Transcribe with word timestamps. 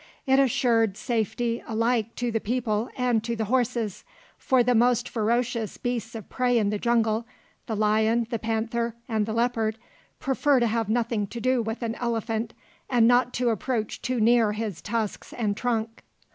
It 0.25 0.39
assured 0.39 0.97
safety 0.97 1.61
alike 1.67 2.15
to 2.15 2.31
the 2.31 2.39
people 2.39 2.89
and 2.97 3.23
to 3.23 3.35
the 3.35 3.45
horses, 3.45 4.03
for 4.35 4.63
the 4.63 4.73
most 4.73 5.07
ferocious 5.07 5.77
beasts 5.77 6.15
of 6.15 6.27
prey 6.27 6.57
in 6.57 6.71
the 6.71 6.79
jungle, 6.79 7.27
the 7.67 7.75
lion, 7.75 8.25
the 8.31 8.39
panther, 8.39 8.95
and 9.07 9.27
the 9.27 9.33
leopard, 9.33 9.77
prefer 10.17 10.59
to 10.59 10.65
have 10.65 10.89
nothing 10.89 11.27
to 11.27 11.39
do 11.39 11.61
with 11.61 11.83
an 11.83 11.93
elephant 11.93 12.55
and 12.89 13.07
not 13.07 13.31
to 13.35 13.49
approach 13.51 14.01
too 14.01 14.19
near 14.19 14.53
his 14.53 14.81
tusks 14.81 15.33
and 15.33 15.55
trunk. 15.55 16.01